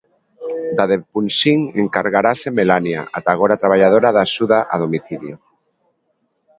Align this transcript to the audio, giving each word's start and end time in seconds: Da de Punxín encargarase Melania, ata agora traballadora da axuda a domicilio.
Da 0.77 0.85
de 0.91 0.97
Punxín 1.11 1.59
encargarase 1.83 2.47
Melania, 2.59 3.01
ata 3.17 3.29
agora 3.33 3.59
traballadora 3.61 4.09
da 4.15 4.21
axuda 4.27 4.57
a 4.73 4.75
domicilio. 4.83 5.35